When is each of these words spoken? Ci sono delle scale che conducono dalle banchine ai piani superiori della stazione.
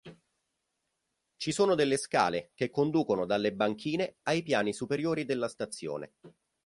Ci 1.35 1.51
sono 1.51 1.75
delle 1.75 1.95
scale 1.95 2.49
che 2.55 2.71
conducono 2.71 3.27
dalle 3.27 3.53
banchine 3.53 4.15
ai 4.23 4.41
piani 4.41 4.73
superiori 4.73 5.25
della 5.25 5.47
stazione. 5.47 6.13